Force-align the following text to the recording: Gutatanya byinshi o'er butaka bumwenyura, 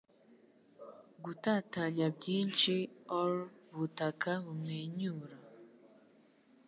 Gutatanya 1.23 2.07
byinshi 2.17 2.73
o'er 3.17 3.37
butaka 3.77 4.31
bumwenyura, 4.43 5.37